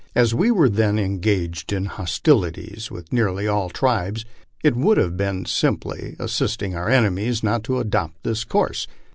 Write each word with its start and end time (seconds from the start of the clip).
As 0.15 0.33
we 0.33 0.49
were 0.49 0.67
then 0.67 0.97
engaged 0.97 1.71
in 1.71 1.85
hostilities 1.85 2.89
with 2.89 3.13
nearly 3.13 3.47
all 3.47 3.67
the 3.67 3.75
tribes, 3.75 4.25
it 4.63 4.75
would 4.75 4.97
have 4.97 5.15
been 5.15 5.45
simply 5.45 6.15
as 6.17 6.31
sisting 6.31 6.75
our 6.75 6.89
enemies 6.89 7.43
not 7.43 7.63
to 7.65 7.77
adopt 7.77 8.23
this 8.23 8.43
course. 8.43 8.87